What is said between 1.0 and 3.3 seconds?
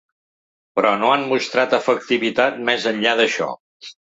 no han mostrat efectivitat més enllà